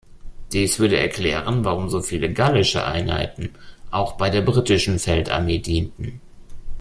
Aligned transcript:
Dies 0.51 0.79
würde 0.79 0.97
erklären 0.97 1.63
warum 1.63 1.87
so 1.91 2.01
viele 2.01 2.33
gallische 2.33 2.83
Einheiten 2.85 3.53
auch 3.91 4.13
bei 4.13 4.31
der 4.31 4.41
britischen 4.41 4.97
Feldarmee 4.97 5.59
dienten. 5.59 6.19